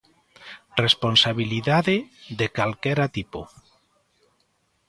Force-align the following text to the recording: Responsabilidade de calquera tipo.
Responsabilidade 0.83 1.95
de 2.39 2.47
calquera 2.57 3.05
tipo. 3.15 3.41